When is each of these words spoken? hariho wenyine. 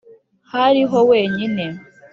hariho 0.51 0.97
wenyine. 1.11 1.65